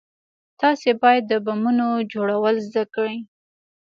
[0.61, 3.13] تاسې بايد د بمونو جوړول زده کئ.